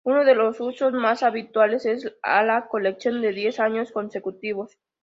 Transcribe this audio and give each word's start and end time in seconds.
Uno 0.03 0.25
de 0.25 0.33
los 0.33 0.59
usos 0.59 0.93
más 0.93 1.21
habituales 1.21 1.85
es 1.85 2.11
a 2.23 2.41
la 2.43 2.67
colección 2.67 3.21
de 3.21 3.33
diez 3.33 3.59
años 3.59 3.91
consecutivos. 3.91 4.79